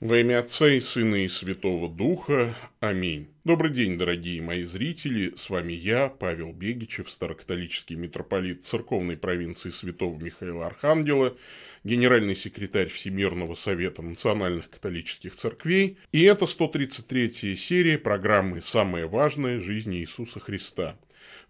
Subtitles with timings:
[0.00, 2.54] Во имя Отца и Сына и Святого Духа.
[2.80, 3.28] Аминь.
[3.44, 5.32] Добрый день, дорогие мои зрители.
[5.34, 11.34] С вами я, Павел Бегичев, старокатолический митрополит церковной провинции Святого Михаила Архангела,
[11.82, 15.96] генеральный секретарь Всемирного Совета Национальных Католических Церквей.
[16.12, 19.58] И это 133-я серия программы «Самое важное.
[19.58, 20.98] Жизнь Иисуса Христа».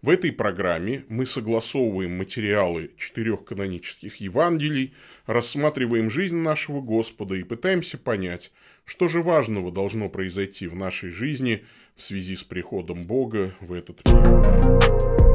[0.03, 4.93] В этой программе мы согласовываем материалы четырех канонических Евангелий,
[5.25, 8.51] рассматриваем жизнь нашего Господа и пытаемся понять,
[8.85, 14.07] что же важного должно произойти в нашей жизни в связи с приходом Бога в этот
[14.07, 15.26] мир.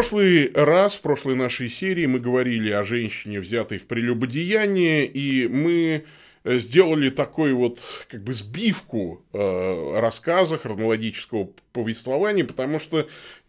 [0.00, 6.04] Прошлый раз, в прошлой нашей серии мы говорили о женщине, взятой в прелюбодеяние, и мы
[6.42, 13.06] э, сделали такой вот как бы сбивку э, рассказа, хронологического повествования, потому что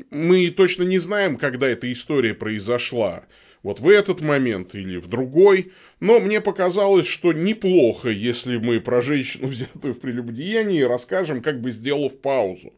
[0.10, 3.24] мы точно не знаем, когда эта история произошла
[3.64, 5.72] вот в этот момент или в другой.
[6.00, 11.72] Но мне показалось, что неплохо, если мы про женщину, взятую в прелюбодеянии, расскажем, как бы
[11.72, 12.74] сделав паузу.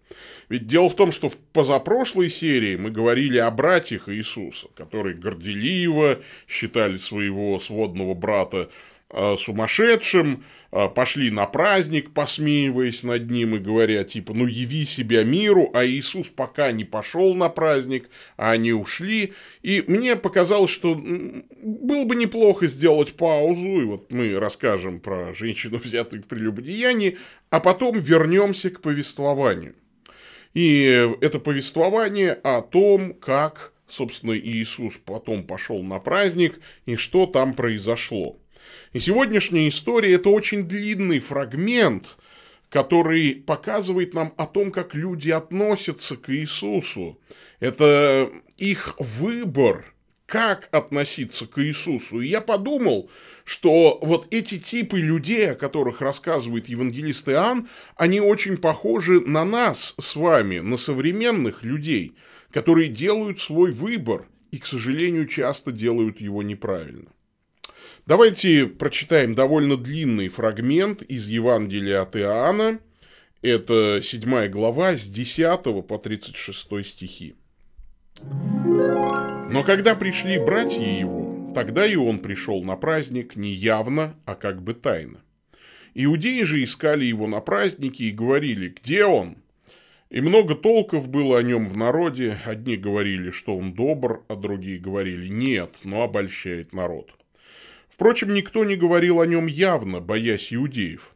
[0.49, 6.19] Ведь дело в том, что в позапрошлой серии мы говорили о братьях Иисуса, которые горделиво
[6.47, 8.69] считали своего сводного брата
[9.37, 15.69] сумасшедшим, э, пошли на праздник, посмеиваясь над ним и говоря, типа, ну яви себя миру,
[15.73, 19.33] а Иисус пока не пошел на праздник, а они ушли.
[19.61, 25.77] И мне показалось, что было бы неплохо сделать паузу, и вот мы расскажем про женщину,
[25.83, 27.19] взятую к прелюбодеянии,
[27.51, 29.75] а потом вернемся к повествованию.
[30.55, 37.53] И это повествование о том, как, собственно, Иисус потом пошел на праздник и что там
[37.53, 38.39] произошло.
[38.93, 42.15] И сегодняшняя история– это очень длинный фрагмент,
[42.69, 47.19] который показывает нам о том, как люди относятся к Иисусу.
[47.59, 49.95] Это их выбор,
[50.27, 52.21] как относиться к Иисусу.
[52.21, 53.09] И я подумал,
[53.45, 59.95] что вот эти типы людей, о которых рассказывает евангелист Иоанн, они очень похожи на нас
[59.99, 62.13] с вами, на современных людей,
[62.51, 67.12] которые делают свой выбор и, к сожалению, часто делают его неправильно.
[68.05, 72.79] Давайте прочитаем довольно длинный фрагмент из Евангелия от Иоанна.
[73.41, 77.35] Это 7 глава с 10 по 36 стихи.
[78.21, 84.61] Но когда пришли братья его, тогда и он пришел на праздник не явно, а как
[84.61, 85.21] бы тайно.
[85.93, 89.37] Иудеи же искали его на празднике и говорили, где он?
[90.09, 92.37] И много толков было о нем в народе.
[92.43, 97.13] Одни говорили, что он добр, а другие говорили, нет, но обольщает народ.
[97.93, 101.13] Впрочем, никто не говорил о нем явно, боясь иудеев.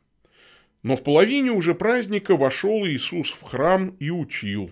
[0.83, 4.71] Но в половине уже праздника вошел Иисус в храм и учил.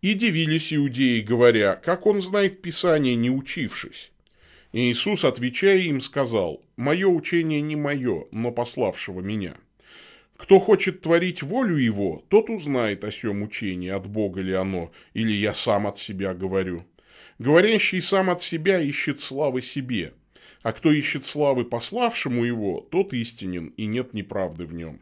[0.00, 4.12] И дивились иудеи, говоря, как он знает Писание, не учившись.
[4.72, 9.56] И Иисус, отвечая им, сказал, «Мое учение не мое, но пославшего меня.
[10.38, 15.32] Кто хочет творить волю его, тот узнает о сем учении, от Бога ли оно, или
[15.32, 16.86] я сам от себя говорю.
[17.38, 20.14] Говорящий сам от себя ищет славы себе,
[20.62, 25.00] а кто ищет славы пославшему его, тот истинен, и нет неправды в нем.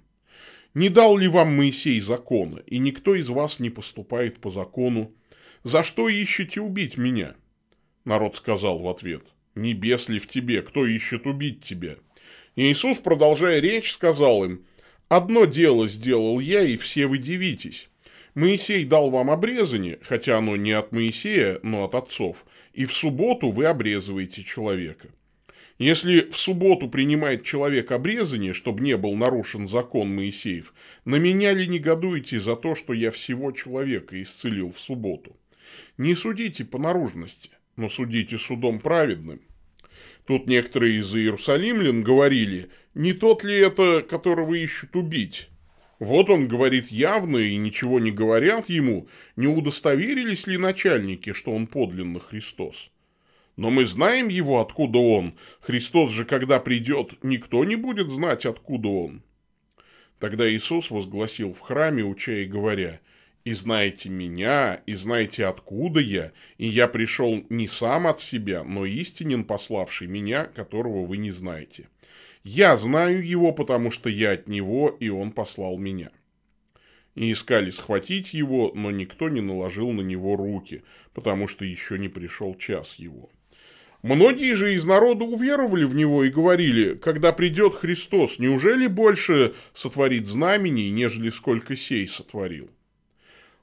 [0.74, 5.12] Не дал ли вам Моисей закона, и никто из вас не поступает по закону?
[5.62, 7.36] За что ищете убить меня?
[8.04, 9.22] Народ сказал в ответ,
[9.54, 11.96] небес ли в тебе, кто ищет убить тебя?
[12.56, 14.66] Иисус, продолжая речь, сказал им,
[15.08, 17.88] одно дело сделал я, и все вы дивитесь.
[18.34, 23.50] Моисей дал вам обрезание, хотя оно не от Моисея, но от отцов, и в субботу
[23.50, 25.08] вы обрезываете человека.
[25.78, 30.72] Если в субботу принимает человек обрезание, чтобы не был нарушен закон Моисеев,
[31.04, 35.36] на меня ли негодуете за то, что я всего человека исцелил в субботу?
[35.98, 39.40] Не судите по наружности, но судите судом праведным.
[40.26, 45.48] Тут некоторые из иерусалимлян говорили, не тот ли это, которого ищут убить?
[45.98, 51.66] Вот он говорит явно и ничего не говорят ему, не удостоверились ли начальники, что он
[51.66, 52.90] подлинно Христос?
[53.56, 55.34] Но мы знаем его, откуда он.
[55.60, 59.22] Христос же, когда придет, никто не будет знать, откуда он.
[60.18, 63.00] Тогда Иисус возгласил в храме, уча и говоря,
[63.44, 68.86] «И знаете меня, и знаете, откуда я, и я пришел не сам от себя, но
[68.86, 71.88] истинен пославший меня, которого вы не знаете.
[72.42, 76.10] Я знаю его, потому что я от него, и он послал меня»
[77.14, 82.08] и искали схватить его, но никто не наложил на него руки, потому что еще не
[82.08, 83.30] пришел час его.
[84.04, 90.26] Многие же из народа уверовали в него и говорили, когда придет Христос, неужели больше сотворит
[90.26, 92.68] знамений, нежели сколько сей сотворил?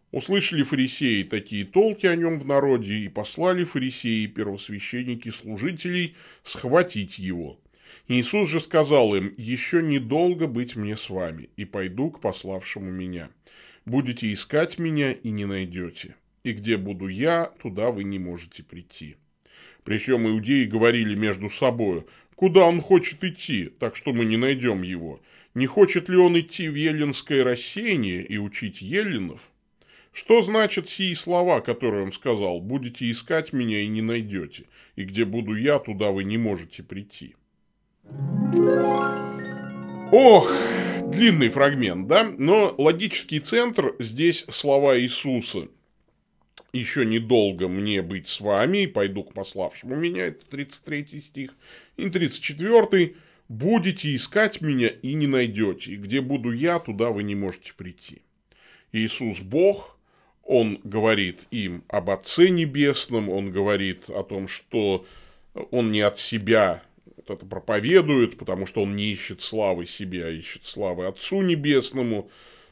[0.09, 7.59] Услышали фарисеи такие толки о нем в народе, и послали фарисеи, первосвященники, служителей схватить его.
[8.07, 13.29] Иисус же сказал им, «Еще недолго быть мне с вами, и пойду к пославшему меня.
[13.85, 16.15] Будете искать меня и не найдете.
[16.43, 19.17] И где буду я, туда вы не можете прийти».
[19.83, 25.21] Причем иудеи говорили между собою, куда он хочет идти, так что мы не найдем его.
[25.53, 29.49] Не хочет ли он идти в еллинское рассеяние и учить еллинов?
[30.13, 32.59] Что значит сии слова, которые он сказал?
[32.59, 37.35] Будете искать меня и не найдете, и где буду я, туда вы не можете прийти.
[40.11, 40.53] Ох,
[41.07, 42.23] длинный фрагмент, да?
[42.37, 45.69] Но логический центр здесь слова Иисуса.
[46.73, 51.55] Еще недолго мне быть с вами, и пойду к пославшему меня, это 33 стих.
[51.97, 53.15] И 34
[53.49, 58.21] будете искать меня и не найдете, и где буду я, туда вы не можете прийти.
[58.93, 59.99] Иисус Бог,
[60.43, 65.05] Он говорит им об Отце Небесном, Он говорит о том, что
[65.71, 66.81] Он не от себя
[67.17, 72.29] вот это проповедует, потому что Он не ищет славы себе, а ищет славы Отцу Небесному.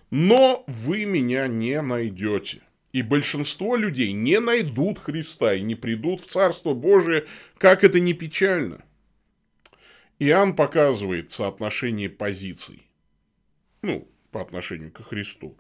[0.10, 2.62] Но вы меня не найдете.
[2.92, 7.28] И большинство людей не найдут Христа и не придут в Царство Божие,
[7.58, 8.84] как это не печально.
[10.18, 12.88] Иоанн показывает соотношение позиций,
[13.82, 15.58] ну, по отношению к Христу.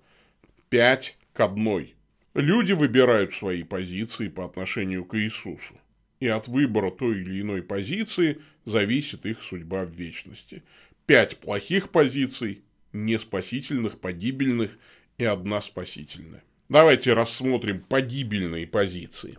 [0.69, 1.95] Пять к одной.
[2.33, 5.79] Люди выбирают свои позиции по отношению к Иисусу.
[6.19, 10.63] И от выбора той или иной позиции зависит их судьба в вечности.
[11.05, 12.61] Пять плохих позиций,
[12.91, 14.77] неспасительных, погибельных
[15.17, 16.43] и одна спасительная.
[16.69, 19.37] Давайте рассмотрим погибельные позиции.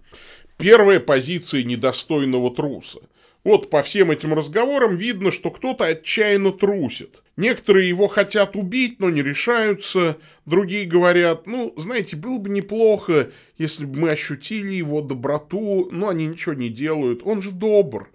[0.59, 3.01] Первая позиция недостойного труса.
[3.43, 7.23] Вот по всем этим разговорам видно, что кто-то отчаянно трусит.
[7.39, 10.19] Некоторые его хотят убить, но не решаются.
[10.45, 16.27] Другие говорят, ну, знаете, было бы неплохо, если бы мы ощутили его доброту, но они
[16.27, 17.23] ничего не делают.
[17.25, 18.11] Он же добр.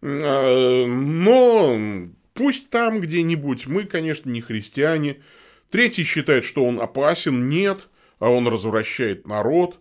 [0.00, 3.66] А, но пусть там где-нибудь.
[3.66, 5.18] Мы, конечно, не христиане.
[5.70, 7.50] Третий считает, что он опасен.
[7.50, 7.89] Нет,
[8.20, 9.80] а он развращает народ.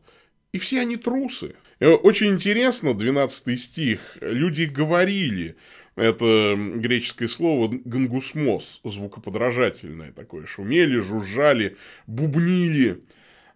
[0.51, 1.55] И все они трусы.
[1.79, 5.55] Э, очень интересно, 12 стих, люди говорили,
[5.95, 11.77] это греческое слово γογγυσμός, звукоподражательное такое, шумели, жужжали,
[12.07, 13.03] бубнили.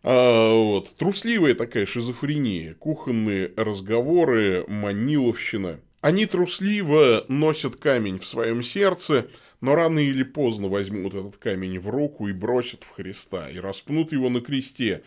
[0.04, 0.96] А, вот.
[0.98, 9.30] Трусливая такая шизофрения, кухонные разговоры, маниловщина– они трусливо носят камень в своем сердце,
[9.62, 14.12] но рано или поздно возьмут этот камень в руку и бросят в Христа, и распнут
[14.12, 15.04] его на кресте.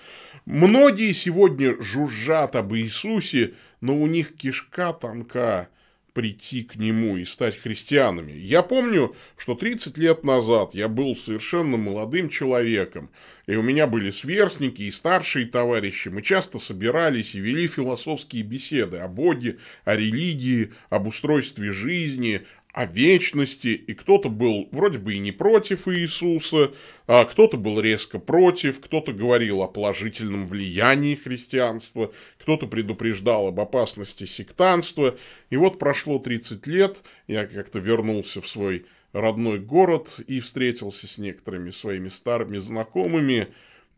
[0.46, 3.52] Многие сегодня жужжат об Иисусе,
[3.82, 5.69] но у них кишка тонка,
[6.16, 8.32] прийти к нему и стать христианами.
[8.32, 13.10] Я помню, что 30 лет назад я был совершенно молодым человеком,
[13.46, 16.08] и у меня были сверстники и старшие товарищи.
[16.08, 22.46] Мы часто собирались и вели философские беседы о Боге, о религии, об устройстве жизни,
[22.76, 26.75] о вечности, и кто-то был вроде бы и не против Иисуса,
[27.06, 34.25] а кто-то был резко против, кто-то говорил о положительном влиянии христианства, кто-то предупреждал об опасности
[34.26, 35.17] сектанства.
[35.49, 38.84] И вот прошло 30 лет, я как-то вернулся в свой
[39.14, 43.49] родной город и встретился с некоторыми своими старыми знакомыми,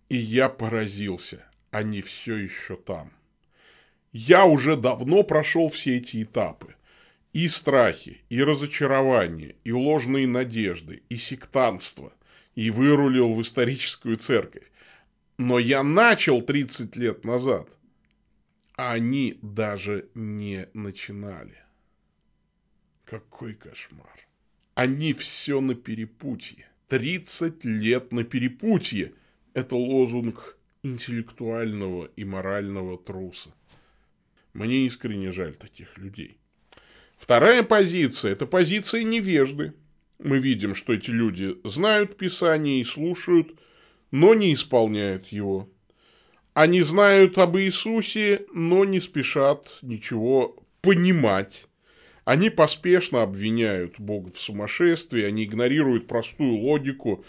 [0.08, 3.10] и я поразился, они все еще там.
[4.12, 6.76] Я уже давно прошел все эти этапы
[7.44, 12.12] и страхи, и разочарования, и ложные надежды, и сектантство,
[12.56, 14.68] и вырулил в историческую церковь.
[15.38, 17.68] Но я начал 30 лет назад,
[18.76, 21.62] а они даже не начинали.
[23.04, 24.26] Какой кошмар.
[24.74, 26.66] Они все на перепутье.
[26.88, 29.12] 30 лет на перепутье.
[29.54, 33.54] Это лозунг интеллектуального и морального труса.
[34.54, 36.40] Мне искренне жаль таких людей.
[37.18, 39.74] Вторая позиция– это позиция невежды.
[40.18, 43.50] Мы видим, что эти люди знают Писание и слушают,
[44.10, 45.68] но не исполняют его.
[46.54, 51.68] Они знают об Иисусе, но не спешат ничего понимать.
[52.24, 57.24] Они поспешно обвиняют Бога в сумасшествии, они игнорируют простую логику,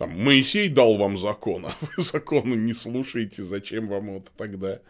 [0.00, 4.80] там, Моисей дал вам закон, а вы закону не слушаете, зачем вам это тогда?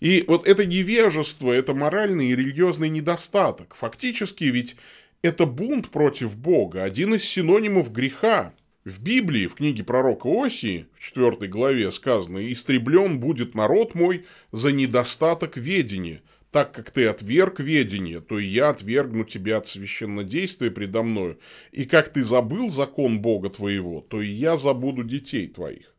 [0.00, 3.74] И вот это невежество, это моральный и религиозный недостаток.
[3.74, 4.76] Фактически ведь
[5.20, 8.54] это бунт против Бога, один из синонимов греха.
[8.86, 14.72] В Библии, в книге пророка Осии, в 4 главе сказано, «Истреблен будет народ мой за
[14.72, 16.22] недостаток ведения,
[16.56, 21.38] так как ты отверг ведение, то и я отвергну тебя от священнодействия предо мною.
[21.70, 25.94] И как ты забыл закон Бога твоего, то и я забуду детей твоих.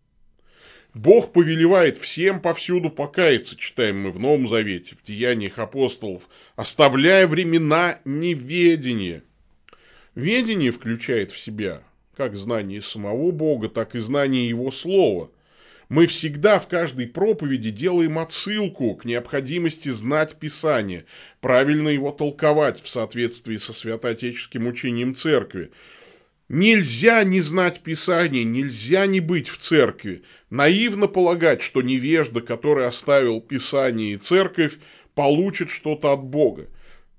[0.95, 7.99] Бог повелевает всем повсюду покаяться, читаем мы в Новом Завете, в Деяниях апостолов, оставляя времена
[8.03, 9.21] неведения.
[10.15, 11.83] Ведение включает в себя
[12.15, 15.29] как знание самого Бога, так и знание Его Слова.
[15.89, 21.05] Мы всегда в каждой проповеди делаем отсылку к необходимости знать Писание,
[21.39, 25.71] правильно его толковать в соответствии со святоотеческим учением Церкви.
[26.49, 30.23] Нельзя не знать Писание, нельзя не быть в церкви.
[30.49, 34.77] Наивно полагать, что невежда, который оставил Писание и церковь,
[35.13, 36.67] получит что-то от Бога.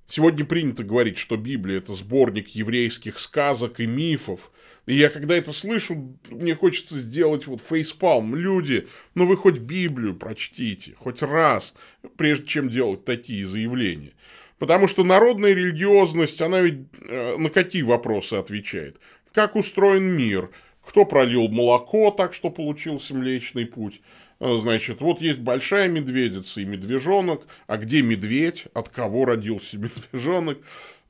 [0.07, 4.51] Сегодня принято говорить, что Библия– это сборник еврейских сказок и мифов.
[4.89, 8.35] И я когда это слышу, мне хочется сделать вот фейспалм.
[8.35, 11.75] Люди, ну вы хоть Библию прочтите, хоть раз,
[12.17, 14.15] прежде чем делать такие заявления.
[14.59, 18.99] Потому что народная религиозность, она ведь э, на какие вопросы отвечает?
[19.35, 20.49] Как устроен мир?
[20.83, 24.01] Кто пролил молоко так, что получился Млечный Путь?
[24.41, 29.79] Э, значит, вот есть большая медведица и медвежонок, а где медведь, от кого родился
[30.13, 30.59] медвежонок?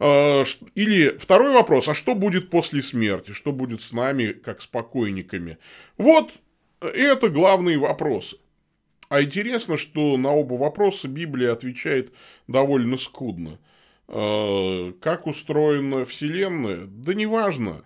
[0.00, 0.44] Э,
[0.74, 5.58] или второй вопрос, а что будет после смерти, что будет с нами, как с покойниками?
[5.96, 6.32] Вот
[6.80, 8.38] это главные вопросы.
[9.08, 12.12] А интересно, что на оба вопроса Библия отвечает
[12.46, 13.58] довольно скудно.
[14.06, 16.86] Э, как устроена Вселенная?
[16.86, 17.84] Да неважно.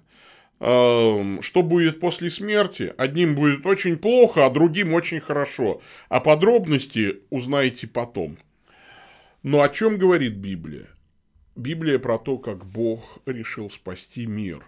[0.64, 2.94] Эм, что будет после смерти.
[2.96, 5.82] Одним будет очень плохо, а другим очень хорошо.
[6.08, 8.38] А подробности узнаете потом.
[9.42, 10.86] Но о чем говорит Библия?
[11.56, 14.64] Библия про то, как Бог решил спасти мир.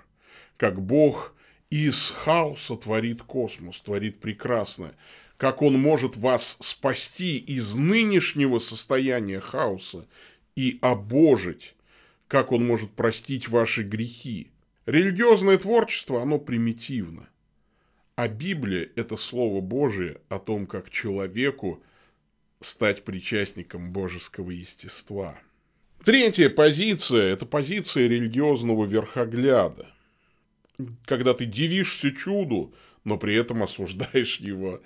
[0.57, 1.33] Как Бог
[1.71, 4.97] из хаоса творит космос, творит прекрасное.
[5.37, 10.09] Как Он может вас спасти из нынешнего состояния хаоса
[10.57, 11.77] и обожить.
[12.27, 14.51] Как Он может простить ваши грехи
[14.87, 17.29] Религиозное творчество, оно примитивно.
[18.17, 21.83] А Библия– это Слово Божие о том, как человеку
[22.61, 25.39] стать причастником божеского естества.
[26.05, 29.91] Третья позиция– это позиция религиозного верхогляда.
[31.07, 32.75] Когда ты дивишься чуду,
[33.05, 34.83] но при этом осуждаешь его.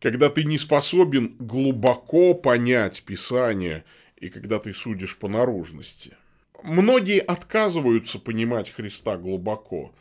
[0.00, 3.84] Когда ты не способен глубоко понять Писание,
[4.16, 6.16] и когда ты судишь по наружности–
[6.62, 9.94] Многие отказываются понимать Христа глубоко.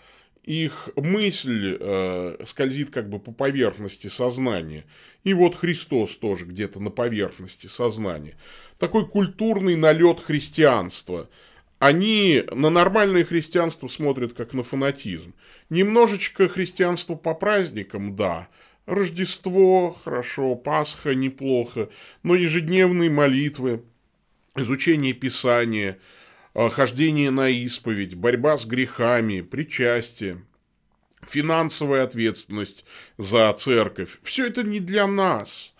[0.43, 4.85] Их мысль э, скользит как бы по поверхности сознания.
[5.23, 8.35] И вот Христос тоже где-то на поверхности сознания.
[8.79, 11.29] Такой культурный налет христианства.
[11.79, 15.35] Они на нормальное христианство смотрят как на фанатизм.
[15.69, 18.47] Немножечко христианство по праздникам, да.
[18.87, 21.89] Рождество, хорошо, Пасха, неплохо.
[22.23, 23.83] Но ежедневные молитвы,
[24.55, 25.99] изучение Писания–
[26.57, 30.43] хождение на исповедь, борьба с грехами, причастие,
[31.25, 32.85] финансовая ответственность
[33.17, 34.17] за церковь.
[34.23, 35.73] Все это не для нас.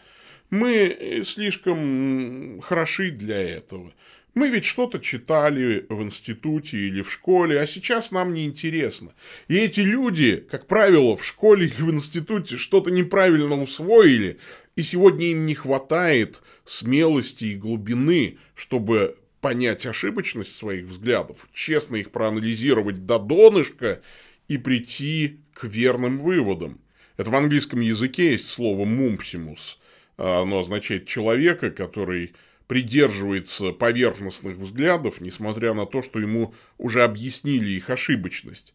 [0.50, 3.94] Мы слишком хороши для этого.
[4.34, 9.16] Мы ведь что-то читали в институте или в школе, а сейчас нам не интересно.
[9.48, 14.38] И эти люди, как правило, в школе или в институте что-то неправильно усвоили,
[14.76, 22.12] и сегодня им не хватает смелости и глубины, чтобы понять ошибочность своих взглядов, честно их
[22.12, 24.02] проанализировать до донышка
[24.48, 26.80] и прийти к верным выводам.
[27.18, 29.80] Это в английском языке есть слово «мумпсимус».
[30.18, 32.34] Оно означает человека, который
[32.68, 38.74] придерживается поверхностных взглядов, несмотря на то, что ему уже объяснили их ошибочность.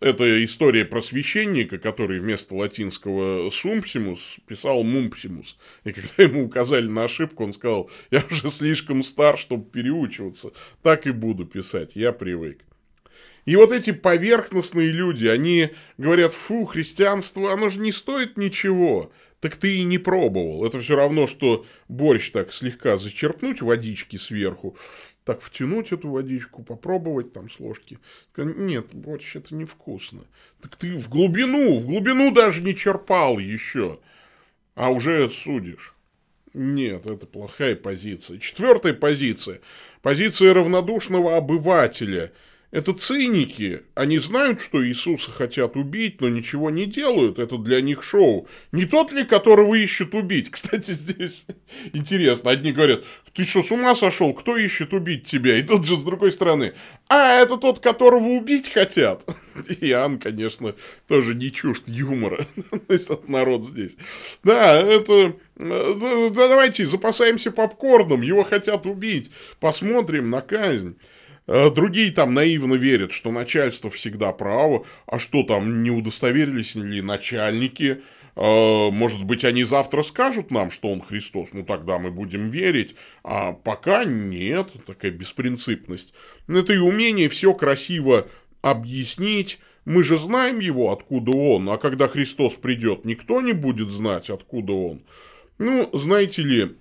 [0.00, 5.58] Это история про священника, который вместо латинского сумпсимус писал мумпсимус.
[5.84, 10.52] И когда ему указали на ошибку, он сказал, я уже слишком стар, чтобы переучиваться.
[10.82, 12.64] Так и буду писать, я привык.
[13.44, 19.12] И вот эти поверхностные люди, они говорят, фу, христианство, оно же не стоит ничего.
[19.40, 20.66] Так ты и не пробовал.
[20.66, 24.76] Это все равно, что борщ так слегка зачерпнуть водички сверху,
[25.30, 28.00] так втянуть эту водичку, попробовать там с ложки.
[28.36, 30.22] Нет, борщ это невкусно.
[30.60, 34.00] Так ты в глубину, в глубину даже не черпал еще,
[34.74, 35.94] а уже судишь.
[36.52, 38.40] Нет, это плохая позиция.
[38.40, 39.60] Четвертая позиция.
[40.02, 42.32] Позиция равнодушного обывателя–
[42.70, 43.82] это циники.
[43.94, 47.40] Они знают, что Иисуса хотят убить, но ничего не делают.
[47.40, 48.46] Это для них шоу.
[48.70, 50.50] Не тот ли, которого ищут убить?
[50.52, 51.46] Кстати, здесь
[51.92, 52.50] интересно.
[52.50, 54.32] Одни говорят, ты что, с ума сошел?
[54.34, 55.56] Кто ищет убить тебя?
[55.56, 56.74] И тут же с другой стороны,
[57.08, 59.24] а, это тот, которого убить хотят.
[59.80, 60.76] Иоанн, конечно,
[61.08, 62.46] тоже не чужд юмора.
[62.88, 63.96] Этот народ здесь.
[64.44, 65.34] Да, это...
[65.56, 69.30] Да, давайте запасаемся попкорном, его хотят убить.
[69.58, 70.96] Посмотрим на казнь.
[71.50, 77.02] Э, другие там наивно верят, что начальство всегда право, а что там, не удостоверились ли
[77.02, 78.02] начальники,
[78.36, 82.94] э, может быть, они завтра скажут нам, что он Христос, ну тогда мы будем верить,
[83.24, 86.14] а пока нет, такая беспринципность.
[86.46, 88.28] Это и умение все красиво
[88.62, 94.30] объяснить, мы же знаем его, откуда он, а когда Христос придет, никто не будет знать,
[94.30, 95.02] откуда он.
[95.58, 96.76] Ну, знаете ли,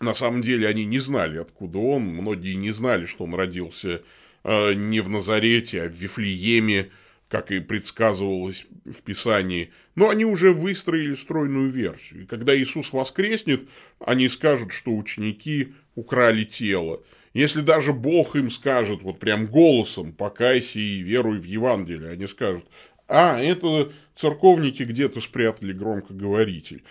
[0.00, 4.02] на самом деле они не знали, откуда он, многие не знали, что он родился
[4.44, 6.90] э, не в Назарете, а в Вифлееме,
[7.28, 12.22] как и предсказывалось в Писании, но они уже выстроили стройную версию.
[12.22, 17.02] И когда Иисус воскреснет, они скажут, что ученики украли тело.
[17.34, 22.66] Если даже Бог им скажет вот прям голосом «покайся и веруй в Евангелие», они скажут
[23.08, 26.84] «а, это церковники где-то спрятали громкоговоритель».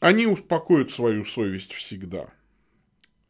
[0.00, 2.30] Они успокоят свою совесть всегда.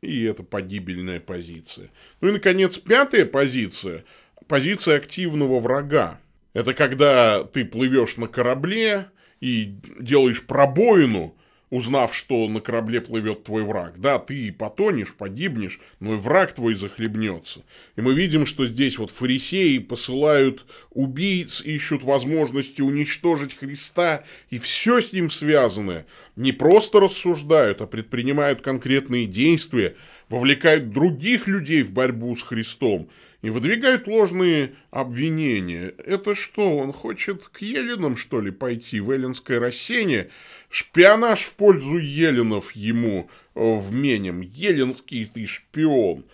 [0.00, 1.90] И это погибельная позиция.
[2.20, 4.04] Ну и, наконец, пятая позиция–
[4.48, 6.18] позиция активного врага.
[6.54, 9.06] Это когда ты плывешь на корабле
[9.40, 11.36] и делаешь пробоину,
[11.70, 14.00] узнав, что на корабле плывет твой враг.
[14.00, 17.62] Да, ты потонешь, погибнешь, но и враг твой захлебнется.
[17.96, 25.00] И мы видим, что здесь вот фарисеи посылают убийц, ищут возможности уничтожить Христа, и все
[25.00, 26.06] с ним связанное.
[26.36, 29.96] Не просто рассуждают, а предпринимают конкретные действия,
[30.28, 33.08] вовлекают других людей в борьбу с Христом
[33.40, 35.94] и выдвигают ложные обвинения.
[35.98, 40.30] Это что, он хочет к Еленам, что ли, пойти в эллинское рассеяние?
[40.68, 44.40] Шпионаж в пользу Еленов ему э, вменем.
[44.40, 46.26] Еленский ты шпион.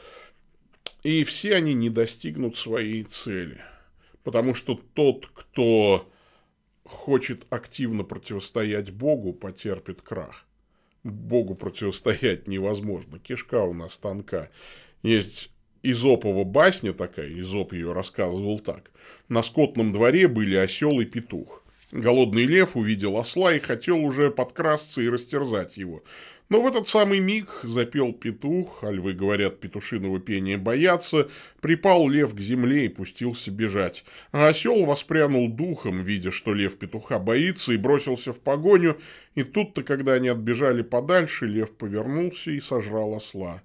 [1.03, 3.61] И все они не достигнут своей цели.
[4.23, 6.11] Потому что тот, кто
[6.85, 10.47] хочет активно противостоять Богу, потерпит крах.
[11.03, 13.19] Богу противостоять невозможно.
[13.19, 14.51] Кишка у нас тонка.
[15.03, 15.54] Есть
[15.87, 18.91] Изопова басня такая, Изоп ее рассказывал так.
[19.29, 21.63] На скотном дворе были осел и петух.
[21.93, 26.03] Голодный лев увидел осла и хотел уже подкрасться и растерзать его.
[26.49, 31.29] Но в этот самый миг запел петух, а львы, говорят, петушиного пения боятся,
[31.61, 34.07] припал лев к земле и пустился бежать.
[34.33, 38.97] А осел воспрянул духом, видя, что лев петуха боится, и бросился в погоню,
[39.35, 43.63] и тут-то, когда они отбежали подальше, лев повернулся и сожрал осла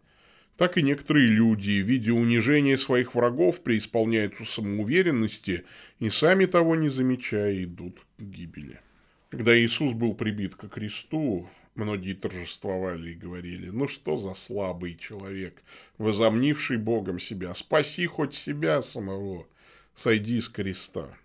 [0.59, 5.63] так и некоторые люди, видя унижение своих врагов, преисполняются самоуверенности
[5.99, 8.81] и сами того не замечая идут к гибели.
[9.29, 15.63] Когда Иисус был прибит ко кресту, многие торжествовали и говорили, ну что за слабый человек,
[15.97, 19.47] возомнивший Богом себя, спаси хоть себя самого,
[19.95, 21.17] сойди с креста.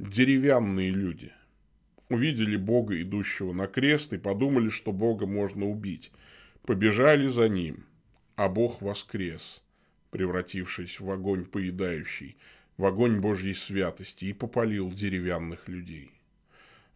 [0.00, 1.30] Деревянные люди
[2.08, 6.10] увидели Бога, идущего на крест, и подумали, что Бога можно убить.
[6.66, 7.86] Побежали за ним–
[8.42, 9.62] а Бог воскрес,
[10.10, 12.36] превратившись в огонь поедающий,
[12.76, 16.10] в огонь Божьей святости, и попалил деревянных людей.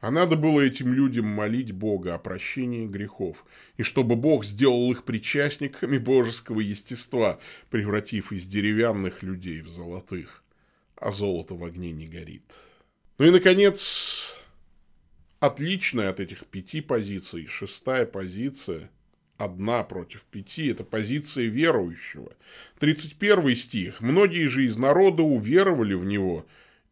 [0.00, 5.04] А надо было этим людям молить Бога о прощении грехов, и чтобы Бог сделал их
[5.04, 7.38] причастниками божеского естества,
[7.70, 10.42] превратив из деревянных людей в золотых,
[10.96, 12.42] а золото в огне не горит.
[13.18, 14.34] Ну и, наконец,
[15.38, 18.90] отличная от этих пяти позиций, шестая позиция–
[19.38, 22.32] одна против пяти– это позиция верующего.
[22.78, 24.00] 31 стих.
[24.00, 26.46] «Многие же из народа уверовали в него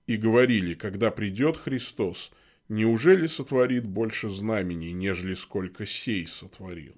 [0.07, 2.33] и говорили, когда придет Христос,
[2.69, 6.95] неужели сотворит больше знамений, нежели сколько сей сотворил?»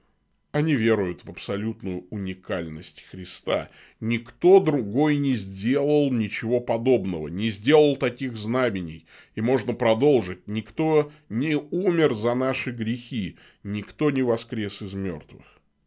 [0.56, 3.68] Они веруют в абсолютную уникальность Христа.
[4.00, 9.04] Никто другой не сделал ничего подобного, не сделал таких знамений.
[9.34, 10.48] И можно продолжить.
[10.48, 15.44] Никто не умер за наши грехи, никто не воскрес из мертвых.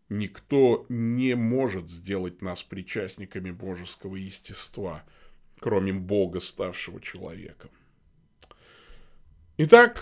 [0.07, 5.03] Никто не может сделать нас причастниками божеского естества,
[5.59, 7.71] кроме Бога, ставшего человеком.
[9.57, 9.99] Итак,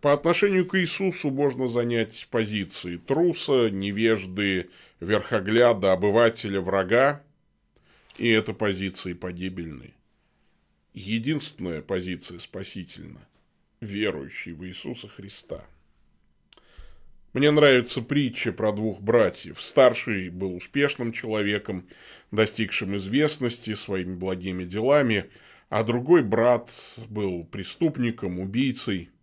[0.00, 7.22] по отношению к Иисусу можно занять позиции труса, невежды, верхогляда, обывателя, врага,
[8.18, 9.94] и это позиции погибельные.
[10.92, 13.26] Единственная позиция спасительна–
[13.80, 15.64] верующий в Иисуса Христа.
[17.32, 19.60] Мне нравится притча про двух братьев.
[19.60, 21.86] Старший был успешным человеком,
[22.30, 25.26] достигшим известности своими благими делами,
[25.68, 26.72] а другой брат
[27.08, 29.10] был преступником, убийцей–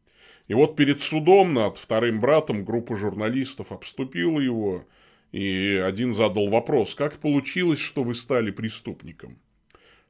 [0.47, 4.85] и вот перед судом над вторым братом группа журналистов обступила его,
[5.31, 9.39] и один задал вопрос, как получилось, что вы стали преступником?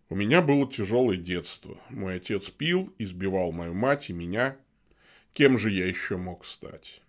[0.09, 1.77] У меня было тяжелое детство.
[1.89, 4.57] Мой отец пил, избивал мою мать и меня.
[5.33, 7.02] Кем же я еще мог стать?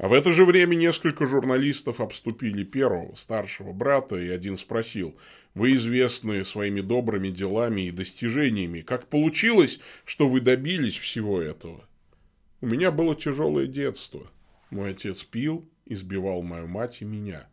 [0.00, 5.14] А в это же время несколько журналистов обступили первого, старшего брата, и один спросил,
[5.52, 8.80] «Вы известны своими добрыми делами и достижениями.
[8.80, 11.86] Как получилось, что вы добились всего этого?»
[12.62, 14.30] У меня было тяжелое детство.
[14.70, 17.46] Мой отец пил, избивал мою мать и меня.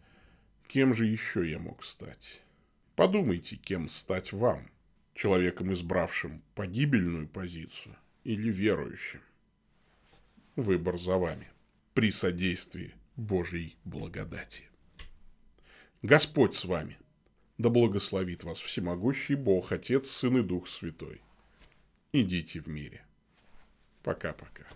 [0.69, 2.41] Кем же еще я мог стать?
[2.95, 4.71] Подумайте, кем стать вам.
[5.13, 9.19] Человеком, избравшим погибельную позицию или верующим.
[10.55, 11.51] Выбор за вами.
[11.97, 14.69] При содействии Божьей благодати.
[16.03, 16.99] Господь с вами.
[17.57, 21.23] Да благословит вас всемогущий Бог, Отец, Сын и Дух Святой.
[22.11, 23.03] Идите в мире.
[24.03, 24.67] Пока-пока.